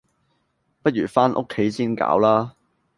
[0.81, 2.55] 不如返屋企先搞啦